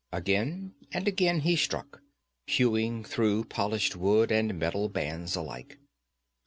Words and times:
Again 0.11 0.73
and 0.91 1.07
again 1.07 1.41
he 1.41 1.55
struck, 1.55 2.01
hewing 2.47 3.03
through 3.03 3.43
polished 3.43 3.95
wood 3.95 4.31
and 4.31 4.57
metal 4.57 4.89
bands 4.89 5.35
alike. 5.35 5.77